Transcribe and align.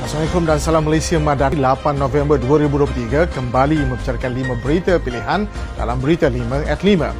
Assalamualaikum 0.00 0.48
dan 0.48 0.56
salam 0.56 0.88
Malaysia 0.88 1.20
Madani 1.20 1.60
8 1.60 2.00
November 2.00 2.40
2023 2.40 3.36
kembali 3.36 3.84
membicarakan 3.84 4.32
5 4.32 4.64
berita 4.64 4.96
pilihan 4.96 5.44
dalam 5.76 6.00
Berita 6.00 6.32
5 6.32 6.40
at 6.64 6.80
5. 6.80 7.12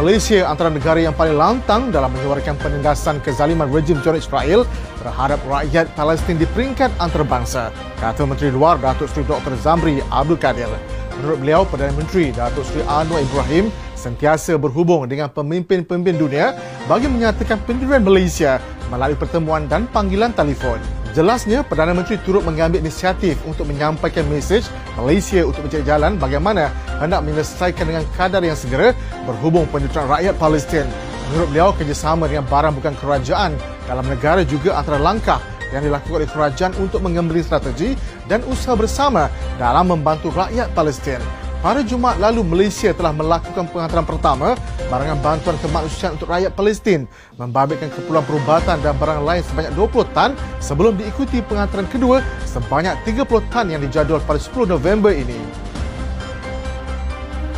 Malaysia 0.00 0.48
antara 0.48 0.72
negara 0.72 0.96
yang 0.96 1.12
paling 1.12 1.36
lantang 1.36 1.92
dalam 1.92 2.08
menyuarakan 2.16 2.56
penindasan 2.56 3.20
kezaliman 3.20 3.68
rejim 3.68 4.00
Jordan 4.00 4.24
Israel 4.24 4.64
terhadap 5.04 5.36
rakyat 5.44 5.92
Palestin 5.92 6.40
di 6.40 6.48
peringkat 6.48 6.88
antarabangsa, 6.96 7.68
kata 8.00 8.24
Menteri 8.24 8.56
Luar 8.56 8.80
Datuk 8.80 9.12
Seri 9.12 9.28
Dr. 9.28 9.52
Zamri 9.60 10.00
Abdul 10.08 10.40
Kadir. 10.40 10.72
Menurut 11.20 11.38
beliau, 11.40 11.62
Perdana 11.64 11.96
Menteri 11.96 12.28
Datuk 12.28 12.68
Seri 12.68 12.84
Anwar 12.84 13.24
Ibrahim 13.24 13.72
sentiasa 13.96 14.60
berhubung 14.60 15.08
dengan 15.08 15.32
pemimpin-pemimpin 15.32 16.20
dunia 16.20 16.52
bagi 16.84 17.08
menyatakan 17.08 17.56
pendirian 17.64 18.04
Malaysia 18.04 18.60
melalui 18.92 19.16
pertemuan 19.16 19.64
dan 19.64 19.88
panggilan 19.88 20.36
telefon. 20.36 20.76
Jelasnya, 21.16 21.64
Perdana 21.64 21.96
Menteri 21.96 22.20
turut 22.20 22.44
mengambil 22.44 22.84
inisiatif 22.84 23.40
untuk 23.48 23.64
menyampaikan 23.64 24.28
mesej 24.28 24.68
Malaysia 25.00 25.40
untuk 25.48 25.64
mencari 25.64 25.84
jalan 25.88 26.20
bagaimana 26.20 26.68
hendak 27.00 27.24
menyelesaikan 27.24 27.88
dengan 27.88 28.04
kadar 28.12 28.44
yang 28.44 28.52
segera 28.52 28.92
berhubung 29.24 29.64
penjutaan 29.72 30.12
rakyat 30.12 30.36
Palestin. 30.36 30.84
Menurut 31.32 31.48
beliau, 31.48 31.68
kerjasama 31.72 32.28
dengan 32.28 32.44
barang 32.44 32.76
bukan 32.76 32.94
kerajaan 33.00 33.56
dalam 33.88 34.04
negara 34.04 34.44
juga 34.44 34.76
antara 34.76 35.00
langkah 35.00 35.40
yang 35.74 35.82
dilakukan 35.82 36.22
oleh 36.22 36.28
kerajaan 36.30 36.72
untuk 36.78 37.02
mengembali 37.02 37.42
strategi 37.42 37.98
dan 38.30 38.42
usaha 38.46 38.74
bersama 38.78 39.26
dalam 39.58 39.90
membantu 39.90 40.30
rakyat 40.34 40.70
Palestin. 40.76 41.18
Pada 41.64 41.82
Jumaat 41.82 42.22
lalu, 42.22 42.46
Malaysia 42.46 42.94
telah 42.94 43.10
melakukan 43.10 43.66
penghantaran 43.72 44.06
pertama 44.06 44.54
barangan 44.86 45.18
bantuan 45.18 45.56
kemanusiaan 45.58 46.14
untuk 46.14 46.30
rakyat 46.30 46.54
Palestin, 46.54 47.10
membabitkan 47.34 47.90
keperluan 47.90 48.22
perubatan 48.22 48.78
dan 48.84 48.94
barang 48.94 49.26
lain 49.26 49.42
sebanyak 49.42 49.72
20 49.74 50.14
tan 50.14 50.30
sebelum 50.62 50.94
diikuti 50.94 51.42
penghantaran 51.42 51.90
kedua 51.90 52.22
sebanyak 52.46 52.94
30 53.02 53.50
tan 53.50 53.66
yang 53.66 53.82
dijadual 53.82 54.22
pada 54.22 54.38
10 54.38 54.68
November 54.68 55.10
ini. 55.10 55.66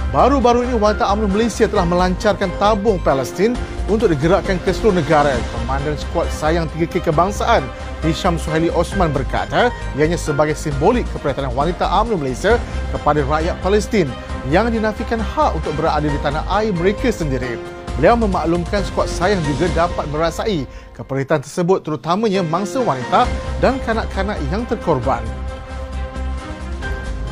Baru-baru 0.09 0.65
ini 0.65 0.73
Wanita 0.73 1.05
UMNO 1.13 1.29
Malaysia 1.29 1.69
telah 1.69 1.85
melancarkan 1.85 2.49
tabung 2.57 2.97
Palestin 3.05 3.53
untuk 3.93 4.09
digerakkan 4.09 4.57
ke 4.65 4.73
seluruh 4.73 5.05
negara. 5.05 5.37
Komandan 5.53 6.01
Skuad 6.01 6.33
Sayang 6.33 6.65
3K 6.73 7.05
Kebangsaan 7.05 7.61
Hisham 8.03 8.39
Suhaili 8.39 8.71
Osman 8.71 9.11
berkata 9.11 9.75
ianya 9.99 10.15
sebagai 10.15 10.55
simbolik 10.55 11.03
keperhatian 11.11 11.51
wanita 11.51 11.87
UMNO 11.91 12.17
Malaysia 12.23 12.55
kepada 12.95 13.21
rakyat 13.27 13.57
Palestin 13.59 14.07
yang 14.49 14.71
dinafikan 14.71 15.19
hak 15.19 15.59
untuk 15.59 15.75
berada 15.75 16.07
di 16.07 16.19
tanah 16.23 16.47
air 16.63 16.71
mereka 16.71 17.11
sendiri. 17.11 17.59
Beliau 17.99 18.15
memaklumkan 18.15 18.87
skuad 18.87 19.11
sayang 19.11 19.43
juga 19.43 19.67
dapat 19.75 20.07
merasai 20.15 20.71
keperhatian 20.95 21.43
tersebut 21.43 21.83
terutamanya 21.83 22.47
mangsa 22.47 22.79
wanita 22.79 23.27
dan 23.59 23.83
kanak-kanak 23.83 24.39
yang 24.55 24.63
terkorban. 24.71 25.27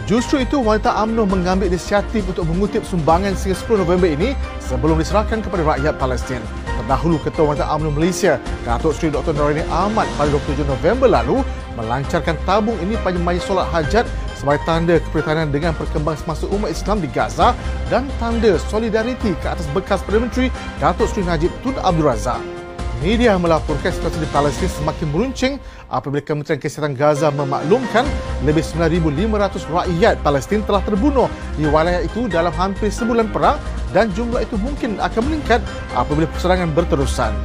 Justru 0.07 0.43
itu, 0.43 0.63
wanita 0.63 0.95
UMNO 1.03 1.27
mengambil 1.27 1.67
inisiatif 1.67 2.23
untuk 2.31 2.47
mengutip 2.47 2.87
sumbangan 2.87 3.35
sehingga 3.35 3.59
10 3.59 3.83
November 3.83 4.07
ini 4.07 4.39
sebelum 4.63 5.03
diserahkan 5.03 5.43
kepada 5.43 5.67
rakyat 5.67 5.95
Palestin. 5.99 6.43
Terdahulu, 6.87 7.19
Ketua 7.19 7.51
Wanita 7.51 7.67
UMNO 7.75 7.91
Malaysia, 7.99 8.39
Datuk 8.63 8.95
Seri 8.95 9.11
Dr. 9.11 9.35
Norini 9.35 9.67
Ahmad 9.75 10.07
pada 10.15 10.31
27 10.31 10.63
November 10.71 11.11
lalu 11.11 11.43
melancarkan 11.75 12.39
tabung 12.47 12.79
ini 12.79 12.95
pada 13.03 13.19
majlis 13.19 13.43
solat 13.43 13.67
hajat 13.75 14.07
sebagai 14.39 14.63
tanda 14.63 15.03
keprihatinan 15.03 15.51
dengan 15.51 15.75
perkembangan 15.75 16.23
semasa 16.23 16.47
umat 16.47 16.71
Islam 16.71 17.03
di 17.03 17.11
Gaza 17.11 17.59
dan 17.91 18.07
tanda 18.23 18.55
solidariti 18.71 19.35
ke 19.43 19.47
atas 19.51 19.67
bekas 19.75 19.99
Perdana 20.07 20.31
Menteri 20.31 20.47
Datuk 20.79 21.11
Seri 21.11 21.27
Najib 21.27 21.51
Tun 21.67 21.75
Abdul 21.83 22.07
Razak. 22.07 22.56
Media 23.05 23.37
melaporkan 23.37 23.93
situasi 23.93 24.17
di 24.25 24.29
Palestin 24.33 24.73
semakin 24.73 25.07
meruncing 25.13 25.55
apabila 25.93 26.25
Kementerian 26.25 26.57
Kesihatan 26.57 26.97
Gaza 26.97 27.29
memaklumkan 27.29 28.09
lebih 28.41 28.65
9,500 28.65 29.69
rakyat 29.69 30.15
Palestin 30.25 30.65
telah 30.65 30.81
terbunuh 30.81 31.29
di 31.61 31.69
wilayah 31.69 32.01
itu 32.01 32.25
dalam 32.25 32.55
hampir 32.57 32.89
sebulan 32.89 33.29
perang 33.29 33.61
dan 33.93 34.09
jumlah 34.17 34.41
itu 34.41 34.57
mungkin 34.57 34.97
akan 34.97 35.23
meningkat 35.29 35.61
apabila 35.93 36.25
perserangan 36.33 36.73
berterusan. 36.73 37.37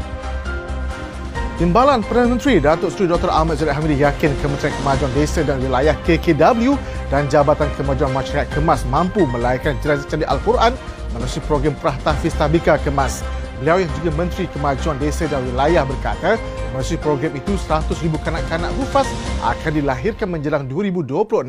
Timbalan 1.59 2.02
Perdana 2.02 2.31
Menteri 2.31 2.58
Datuk 2.58 2.90
Seri 2.90 3.06
Dr. 3.12 3.30
Ahmad 3.30 3.59
Zahid 3.59 3.75
Hamidi 3.75 4.02
yakin 4.02 4.34
Kementerian 4.42 4.74
Kemajuan 4.81 5.12
Desa 5.14 5.46
dan 5.46 5.62
Wilayah 5.62 5.94
KKW 6.08 6.74
dan 7.14 7.30
Jabatan 7.30 7.70
Kemajuan 7.78 8.09
Masyarakat 8.16 8.50
Kemas 8.56 8.81
mampu 8.90 9.28
melayakkan 9.30 9.78
jenazah 9.84 10.08
candi 10.09 10.25
Al-Quran 10.25 10.74
melalui 11.14 11.42
program 11.46 11.75
Prahtahfiz 11.78 12.34
Tabika 12.34 12.80
Kemas. 12.81 13.22
Beliau 13.62 13.78
yang 13.78 13.94
juga 14.02 14.10
Menteri 14.18 14.50
Kemajuan 14.50 14.98
Desa 14.98 15.30
dan 15.30 15.46
Wilayah 15.46 15.86
berkata, 15.86 16.34
melalui 16.74 16.98
program 16.98 17.30
itu 17.38 17.54
100,000 17.62 17.94
kanak-kanak 18.26 18.74
hufaz 18.74 19.06
akan 19.46 19.72
dilahirkan 19.78 20.34
menjelang 20.34 20.66
2026. 20.66 21.46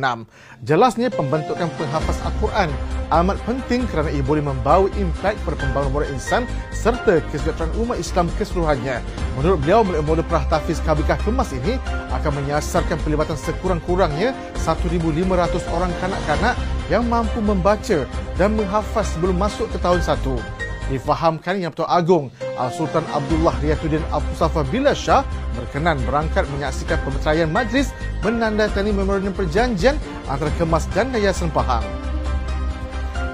Jelasnya 0.61 1.09
pembentukan 1.09 1.73
penghafaz 1.81 2.21
Al-Quran 2.21 2.69
amat 3.17 3.41
penting 3.49 3.89
kerana 3.89 4.13
ia 4.13 4.21
boleh 4.21 4.45
membawa 4.45 4.93
impak 5.01 5.41
pada 5.41 5.57
pembangunan 5.57 6.05
moral 6.05 6.13
insan 6.13 6.45
serta 6.69 7.25
kesejahteraan 7.33 7.73
umat 7.81 7.97
Islam 7.97 8.29
keseluruhannya. 8.37 9.01
Menurut 9.41 9.65
beliau, 9.65 9.81
model 9.81 10.29
Prahtahfiz 10.29 10.85
Kabikah 10.85 11.17
Kemas 11.25 11.57
ini 11.57 11.81
akan 12.13 12.45
menyasarkan 12.45 13.01
pelibatan 13.09 13.41
sekurang-kurangnya 13.41 14.37
1,500 14.61 15.01
orang 15.73 15.93
kanak-kanak 15.97 16.61
yang 16.93 17.09
mampu 17.09 17.41
membaca 17.41 18.05
dan 18.37 18.53
menghafaz 18.53 19.17
sebelum 19.17 19.41
masuk 19.41 19.65
ke 19.73 19.81
tahun 19.81 20.05
1 20.05 20.62
difahamkan 20.91 21.61
Yang 21.61 21.79
Pertua 21.79 21.91
Agong 21.95 22.27
Al-Sultan 22.59 23.05
Abdullah 23.13 23.55
Riyatuddin 23.61 24.03
Abu 24.11 24.27
Safa 24.35 24.67
Bila 24.67 24.97
Shah 24.97 25.23
berkenan 25.55 26.01
berangkat 26.09 26.49
menyaksikan 26.51 26.99
pemeteraian 27.05 27.51
majlis 27.51 27.93
menandatangani 28.25 28.91
memorandum 28.95 29.35
perjanjian 29.37 29.99
antara 30.31 30.49
Kemas 30.57 30.89
dan 30.97 31.13
Yayasan 31.13 31.53
Pahang. 31.53 31.85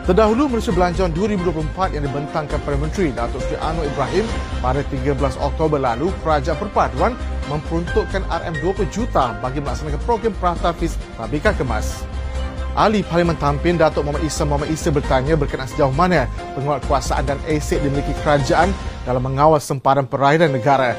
Terdahulu 0.09 0.49
Malaysia 0.49 0.73
Belanjawan 0.73 1.13
2024 1.13 1.93
yang 1.93 2.09
dibentangkan 2.09 2.57
Perdana 2.65 2.89
Menteri 2.89 3.13
Datuk 3.13 3.45
Seri 3.45 3.61
Anwar 3.61 3.85
Ibrahim 3.85 4.25
pada 4.65 4.81
13 4.89 5.21
Oktober 5.37 5.77
lalu, 5.77 6.09
Kerajaan 6.25 6.57
Perpaduan 6.57 7.13
memperuntukkan 7.53 8.25
RM20 8.25 8.89
juta 8.89 9.37
bagi 9.45 9.61
melaksanakan 9.61 10.01
program 10.09 10.33
Prahtahfiz 10.41 10.97
Tabika 11.21 11.53
Kemas. 11.53 12.09
Ahli 12.79 13.03
Parlimen 13.03 13.35
Tampin 13.35 13.75
Datuk 13.75 14.07
Muhammad 14.07 14.23
Isa 14.23 14.47
Muhammad 14.47 14.71
Isa 14.71 14.95
bertanya 14.95 15.35
berkenaan 15.35 15.67
sejauh 15.67 15.91
mana 15.91 16.31
penguatkuasaan 16.55 17.27
dan 17.27 17.39
aset 17.51 17.83
dimiliki 17.83 18.15
kerajaan 18.23 18.71
dalam 19.03 19.19
mengawal 19.19 19.59
sempadan 19.59 20.07
perairan 20.07 20.55
negara. 20.55 20.95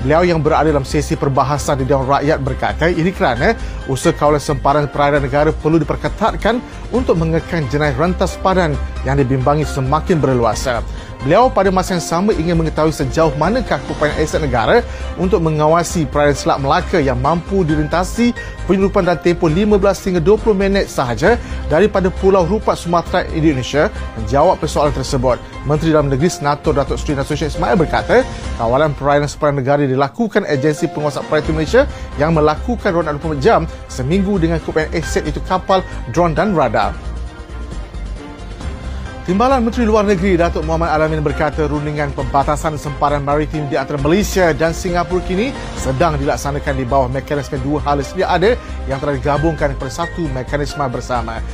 Beliau 0.00 0.24
yang 0.24 0.40
berada 0.40 0.72
dalam 0.72 0.88
sesi 0.88 1.20
perbahasan 1.20 1.76
di 1.76 1.84
Dewan 1.84 2.08
Rakyat 2.08 2.40
berkata 2.40 2.88
ini 2.88 3.12
kerana 3.12 3.52
usaha 3.84 4.16
kawalan 4.16 4.40
sempadan 4.40 4.88
perairan 4.88 5.20
negara 5.20 5.52
perlu 5.52 5.76
diperketatkan 5.76 6.56
untuk 6.88 7.20
mengekang 7.20 7.68
jenayah 7.68 8.00
rentas 8.00 8.40
padan 8.40 8.72
yang 9.04 9.20
dibimbangi 9.20 9.68
semakin 9.68 10.24
berleluasa. 10.24 10.80
Beliau 11.20 11.52
pada 11.52 11.68
masa 11.68 12.00
yang 12.00 12.00
sama 12.00 12.32
ingin 12.32 12.56
mengetahui 12.56 12.96
sejauh 12.96 13.36
manakah 13.36 13.76
upaya 13.92 14.08
aset 14.16 14.40
negara 14.40 14.80
untuk 15.20 15.44
mengawasi 15.44 16.08
perairan 16.08 16.32
Selat 16.32 16.56
Melaka 16.64 16.96
yang 16.96 17.20
mampu 17.20 17.60
dilintasi 17.60 18.32
penyeludupan 18.64 19.04
dan 19.04 19.20
tempoh 19.20 19.52
15 19.52 19.68
hingga 19.84 20.20
20 20.24 20.56
minit 20.56 20.88
sahaja 20.88 21.36
daripada 21.68 22.08
Pulau 22.08 22.48
Rupat 22.48 22.80
Sumatera 22.80 23.28
Indonesia 23.36 23.92
menjawab 24.16 24.64
persoalan 24.64 24.96
tersebut. 24.96 25.36
Menteri 25.68 25.92
Dalam 25.92 26.08
Negeri 26.08 26.32
Senator 26.32 26.72
Datuk 26.72 26.96
Seri 26.96 27.12
Nasution 27.12 27.52
Ismail 27.52 27.76
berkata, 27.76 28.24
kawalan 28.56 28.96
perairan 28.96 29.28
sepanjang 29.28 29.60
negara 29.60 29.82
dilakukan 29.84 30.48
agensi 30.48 30.88
penguasa 30.88 31.20
perairan 31.28 31.52
Malaysia 31.52 31.84
yang 32.16 32.32
melakukan 32.32 32.96
ronda 32.96 33.12
24 33.20 33.44
jam 33.44 33.68
seminggu 33.92 34.40
dengan 34.40 34.56
kumpulan 34.64 34.88
aset 34.96 35.28
itu 35.28 35.44
kapal, 35.44 35.84
drone 36.16 36.32
dan 36.32 36.56
radar. 36.56 37.09
Timbalan 39.28 39.60
Menteri 39.68 39.84
Luar 39.84 40.08
Negeri 40.08 40.40
Datuk 40.40 40.64
Muhammad 40.64 40.96
Alamin 40.96 41.20
berkata 41.20 41.68
rundingan 41.68 42.08
pembatasan 42.16 42.80
sempadan 42.80 43.20
maritim 43.20 43.68
di 43.68 43.76
antara 43.76 44.00
Malaysia 44.00 44.56
dan 44.56 44.72
Singapura 44.72 45.20
kini 45.28 45.52
sedang 45.76 46.16
dilaksanakan 46.16 46.74
di 46.80 46.88
bawah 46.88 47.12
mekanisme 47.12 47.60
dua 47.60 47.84
hal 47.84 48.00
sedia 48.00 48.32
ada 48.32 48.56
yang 48.88 48.96
telah 48.96 49.20
digabungkan 49.20 49.76
kepada 49.76 49.92
satu 49.92 50.24
mekanisme 50.32 50.80
bersama. 50.88 51.44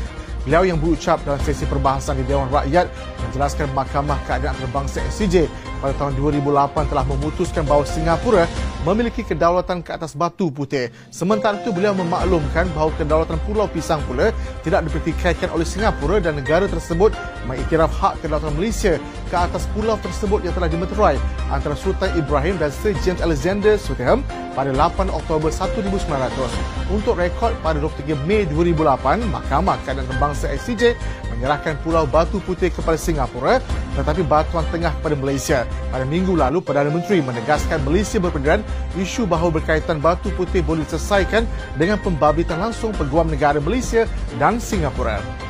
Beliau 0.46 0.62
yang 0.62 0.78
berucap 0.78 1.18
dalam 1.26 1.42
sesi 1.42 1.66
perbahasan 1.66 2.22
di 2.22 2.24
Dewan 2.30 2.46
Rakyat 2.54 2.86
menjelaskan 3.18 3.66
Mahkamah 3.74 4.14
Keadaan 4.30 4.54
Antarabangsa 4.54 5.02
SCJ 5.10 5.50
pada 5.82 5.90
tahun 5.98 6.14
2008 6.22 6.86
telah 6.86 7.02
memutuskan 7.02 7.66
bahawa 7.66 7.82
Singapura 7.82 8.46
memiliki 8.86 9.26
kedaulatan 9.26 9.82
ke 9.82 9.90
atas 9.90 10.14
batu 10.14 10.46
putih. 10.54 10.94
Sementara 11.10 11.58
itu 11.58 11.74
beliau 11.74 11.98
memaklumkan 11.98 12.70
bahawa 12.78 12.94
kedaulatan 12.94 13.42
Pulau 13.42 13.66
Pisang 13.66 13.98
pula 14.06 14.30
tidak 14.62 14.86
dipertikaikan 14.86 15.50
oleh 15.50 15.66
Singapura 15.66 16.22
dan 16.22 16.38
negara 16.38 16.70
tersebut 16.70 17.10
mengiktiraf 17.50 17.90
hak 17.98 18.22
kedaulatan 18.22 18.54
Malaysia 18.54 19.02
ke 19.26 19.34
atas 19.34 19.66
pulau 19.74 19.98
tersebut 19.98 20.46
yang 20.46 20.54
telah 20.54 20.70
dimeterai 20.70 21.18
antara 21.50 21.74
Sultan 21.74 22.14
Ibrahim 22.14 22.54
dan 22.62 22.70
Sir 22.70 22.94
James 23.02 23.18
Alexander 23.18 23.74
Sutherland 23.74 24.22
pada 24.56 24.72
8 24.72 25.12
Oktober 25.12 25.52
1900. 25.52 26.88
Untuk 26.88 27.20
rekod 27.20 27.52
pada 27.60 27.76
23 27.76 28.16
Mei 28.24 28.48
2008, 28.48 29.28
Mahkamah 29.28 29.76
Keadaan 29.84 30.08
Bangsa 30.16 30.48
SCJ 30.48 30.96
menyerahkan 31.36 31.76
Pulau 31.84 32.08
Batu 32.08 32.40
Putih 32.40 32.72
kepada 32.72 32.96
Singapura 32.96 33.60
tetapi 33.92 34.24
Batuan 34.24 34.64
Tengah 34.72 34.96
kepada 34.96 35.14
Malaysia. 35.20 35.58
Pada 35.92 36.08
minggu 36.08 36.32
lalu, 36.32 36.64
Perdana 36.64 36.88
Menteri 36.88 37.20
menegaskan 37.20 37.84
Malaysia 37.84 38.16
berpediran 38.16 38.64
isu 38.96 39.28
bahawa 39.28 39.60
berkaitan 39.60 40.00
Batu 40.00 40.32
Putih 40.32 40.64
boleh 40.64 40.88
diselesaikan 40.88 41.44
dengan 41.76 42.00
pembabitan 42.00 42.56
langsung 42.56 42.96
Peguam 42.96 43.28
Negara 43.28 43.60
Malaysia 43.60 44.08
dan 44.40 44.56
Singapura. 44.56 45.45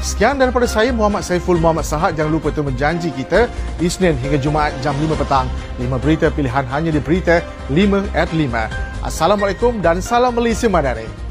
Sekian 0.00 0.40
daripada 0.40 0.64
saya 0.64 0.96
Muhammad 0.96 1.20
Saiful 1.20 1.60
Muhammad 1.60 1.84
Sahad. 1.84 2.16
Jangan 2.16 2.32
lupa 2.32 2.48
untuk 2.48 2.72
menjanji 2.72 3.12
kita 3.12 3.52
Isnin 3.84 4.16
hingga 4.16 4.40
Jumaat 4.40 4.72
jam 4.80 4.96
5 4.96 5.12
petang. 5.12 5.44
5 5.76 5.92
berita 6.00 6.32
pilihan 6.32 6.64
hanya 6.72 6.88
di 6.88 7.00
Berita 7.04 7.44
5 7.68 8.08
at 8.16 8.32
5. 8.32 9.04
Assalamualaikum 9.04 9.84
dan 9.84 10.00
salam 10.00 10.32
Malaysia 10.32 10.72
Madari. 10.72 11.29